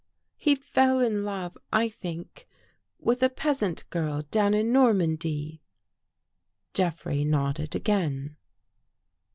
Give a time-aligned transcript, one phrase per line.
[0.35, 2.47] "He fell in love, I think,
[2.97, 5.61] with a peasant girl down in Normandy."
[6.73, 8.35] Jeffrey nodded again.